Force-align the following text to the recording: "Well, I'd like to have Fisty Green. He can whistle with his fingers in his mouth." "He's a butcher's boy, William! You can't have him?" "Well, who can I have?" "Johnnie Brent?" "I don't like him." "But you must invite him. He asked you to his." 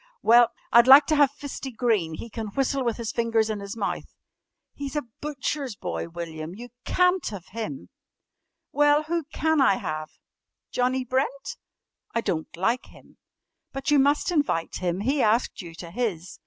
"Well, 0.23 0.49
I'd 0.71 0.87
like 0.87 1.05
to 1.05 1.15
have 1.15 1.29
Fisty 1.29 1.69
Green. 1.71 2.15
He 2.15 2.27
can 2.27 2.47
whistle 2.47 2.83
with 2.83 2.97
his 2.97 3.11
fingers 3.11 3.51
in 3.51 3.59
his 3.59 3.77
mouth." 3.77 4.15
"He's 4.73 4.95
a 4.95 5.03
butcher's 5.21 5.75
boy, 5.75 6.09
William! 6.09 6.55
You 6.55 6.69
can't 6.85 7.23
have 7.27 7.45
him?" 7.51 7.89
"Well, 8.71 9.03
who 9.03 9.25
can 9.31 9.61
I 9.61 9.75
have?" 9.75 10.09
"Johnnie 10.71 11.05
Brent?" 11.05 11.55
"I 12.15 12.21
don't 12.21 12.47
like 12.57 12.87
him." 12.87 13.17
"But 13.73 13.91
you 13.91 13.99
must 13.99 14.31
invite 14.31 14.77
him. 14.77 15.01
He 15.01 15.21
asked 15.21 15.61
you 15.61 15.75
to 15.75 15.91
his." 15.91 16.39